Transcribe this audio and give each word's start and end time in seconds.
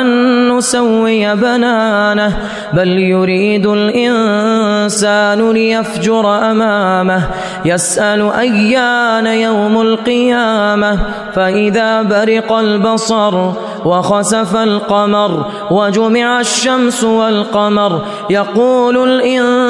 أن 0.00 0.48
نسوي 0.48 1.34
بنانه 1.34 2.36
بل 2.72 2.88
يريد 2.88 3.66
الإنسان 3.66 5.50
ليفجر 5.50 6.50
أمامه 6.50 7.22
يسأل 7.64 8.30
أيان 8.32 9.26
يوم 9.26 9.80
القيامة 9.80 10.98
فإذا 11.34 12.02
برق 12.02 12.52
البصر 12.52 13.52
وخسف 13.84 14.56
القمر 14.56 15.46
وجمع 15.70 16.40
الشمس 16.40 17.04
والقمر 17.04 18.04
يقول 18.30 19.08
الإنسان 19.08 19.69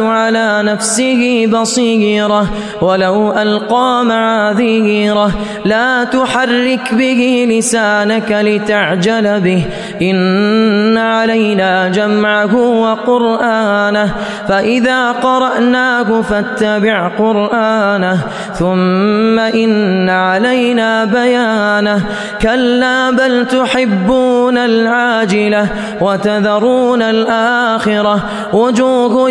على 0.00 0.62
نفسه 0.62 1.46
بصيرة 1.46 2.46
ولو 2.82 3.32
ألقى 3.32 4.04
معاذيره 4.04 5.30
لا 5.64 6.04
تحرك 6.04 6.94
به 6.94 7.46
لسانك 7.50 8.32
لتعجل 8.32 9.40
به. 9.40 9.64
إن 10.02 10.98
علينا 10.98 11.88
جمعه 11.88 12.54
وقرآنه 12.56 14.14
فإذا 14.48 15.12
قرأناه 15.12 16.22
فاتبع 16.22 17.08
قرآنه. 17.08 18.18
ثم 18.54 19.38
إن 19.38 20.08
علينا 20.10 21.04
بيانه 21.04 22.04
كلا 22.42 23.10
بل 23.10 23.46
تحبون 23.46 24.58
العاجلة 24.58 25.66
وتذرون 26.00 27.02
الآخرة. 27.02 28.20
وجوه 28.52 29.30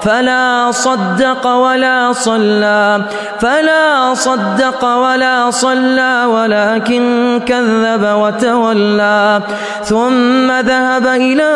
فلا 0.00 0.70
صدق 0.70 1.46
ولا 1.46 2.12
صلى. 2.12 3.02
فلا 3.40 4.14
صدق 4.14 4.84
ولا 4.84 5.50
صلى 5.50 6.24
ولكن 6.26 7.40
كذب 7.46 8.02
وتولى. 8.02 9.40
ثم 9.84 10.52
ذهب 10.52 11.06
إلى 11.06 11.54